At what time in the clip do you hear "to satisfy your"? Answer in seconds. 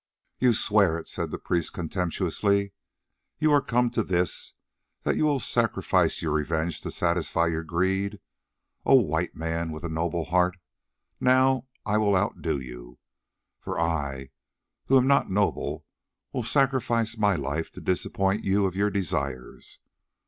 6.81-7.61